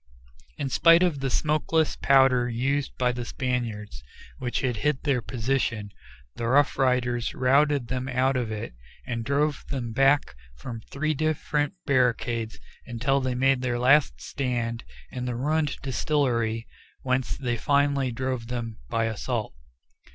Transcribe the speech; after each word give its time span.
In 0.57 0.69
spite 0.69 1.03
of 1.03 1.19
the 1.19 1.29
smokeless 1.29 1.95
powder 1.95 2.49
used 2.49 2.97
by 2.97 3.11
the 3.11 3.23
Spaniards, 3.23 4.01
which 4.39 4.61
hid 4.61 5.03
their 5.03 5.21
position, 5.21 5.91
the 6.37 6.47
Rough 6.47 6.75
Riders 6.75 7.35
routed 7.35 7.87
them 7.87 8.09
out 8.09 8.35
of 8.35 8.51
it, 8.51 8.73
and 9.05 9.23
drove 9.23 9.63
them 9.67 9.91
back 9.93 10.33
from 10.55 10.81
three 10.89 11.13
different 11.13 11.75
barricades 11.85 12.59
until 12.87 13.21
they 13.21 13.35
made 13.35 13.61
their 13.61 13.77
last 13.77 14.19
stand 14.19 14.83
in 15.11 15.25
the 15.25 15.35
ruined 15.35 15.77
distillery, 15.83 16.65
whence 17.03 17.37
they 17.37 17.55
finally 17.55 18.11
drove 18.11 18.47
them 18.47 18.79
by 18.89 19.05
assault. 19.05 19.53